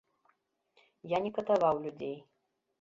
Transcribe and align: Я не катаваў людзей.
Я 1.15 1.21
не 1.27 1.31
катаваў 1.37 1.75
людзей. 1.87 2.19